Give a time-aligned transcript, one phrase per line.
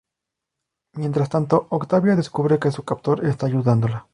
[0.97, 4.07] Mientras tanto, Octavia descubre que su captor está ayudándola.